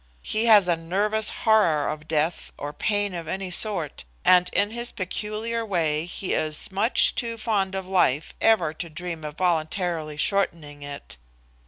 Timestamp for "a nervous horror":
0.67-1.87